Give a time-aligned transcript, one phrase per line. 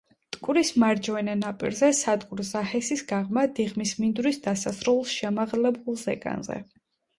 [0.35, 6.61] მტკვრის მარჯვენა ნაპირზე, სადგურ ზაჰესის გაღმა, დიღმის მინდვრის დასასრულს, შემაღლებულ ზეგანზე.